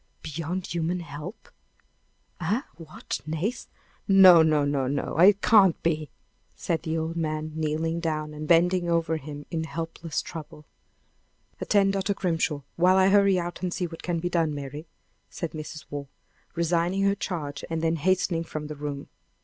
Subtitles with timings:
[0.23, 1.47] "Beyond human help!
[2.39, 2.63] Eh!
[2.77, 3.21] what?
[3.27, 3.67] Nace!
[4.07, 4.41] No!
[4.41, 4.65] no!
[4.65, 4.87] no!
[4.87, 5.15] no!
[5.19, 6.09] It can't be!"
[6.55, 10.65] said the old man, kneeling down, and bending over him in helpless trouble.
[11.59, 12.15] "Attend Dr.
[12.15, 14.87] Grimshaw, while I hurry out and see what can be done, Mary,"
[15.29, 15.85] said Mrs.
[15.91, 16.07] Waugh,
[16.55, 19.07] resigning her charge, and then hastening from the room.